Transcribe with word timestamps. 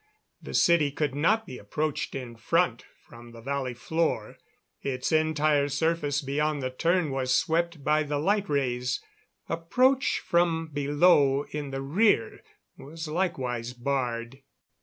The 0.41 0.55
city 0.55 0.89
could 0.89 1.13
not 1.13 1.45
be 1.45 1.59
approached 1.59 2.15
in 2.15 2.35
front 2.35 2.85
from 3.07 3.33
the 3.33 3.39
valley 3.41 3.75
floor; 3.75 4.37
its 4.81 5.11
entire 5.11 5.69
surface 5.69 6.23
beyond 6.23 6.63
the 6.63 6.71
turn 6.71 7.11
was 7.11 7.31
swept 7.35 7.83
by 7.83 8.01
the 8.01 8.17
light 8.17 8.49
rays. 8.49 8.99
Approach 9.47 10.17
from 10.25 10.69
below 10.73 11.45
in 11.51 11.69
the 11.69 11.83
rear 11.83 12.39
was 12.77 13.07
likewise 13.07 13.73
barred. 13.73 14.41